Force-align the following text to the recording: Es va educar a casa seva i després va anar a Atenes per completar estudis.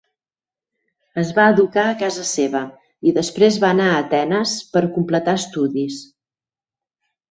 Es 1.23 1.33
va 1.39 1.45
educar 1.57 1.83
a 1.91 1.99
casa 1.99 2.25
seva 2.31 2.63
i 3.11 3.15
després 3.21 3.63
va 3.67 3.73
anar 3.77 3.93
a 3.93 4.03
Atenes 4.09 4.59
per 4.75 4.87
completar 5.01 5.41
estudis. 5.45 6.05